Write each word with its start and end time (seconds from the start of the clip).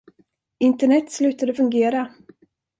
Internet 0.59 1.11
slutade 1.11 1.53
fungera! 1.53 2.13